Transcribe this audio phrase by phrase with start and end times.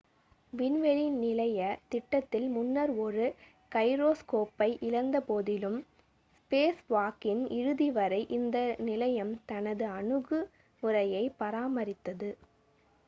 [0.53, 1.59] விண்வெளி நிலைய
[1.89, 3.25] திட்டத்தில் முன்னர் ஒரு
[3.71, 5.77] கைரோஸ்கோப்பை இழந்தபோதிலும்
[6.37, 8.57] ஸ்பேஸ்வாக்கின் இறுதி வரை இந்த
[8.83, 12.31] நிலையம் தனது அணுகுமுறையைப் பராமரித்தது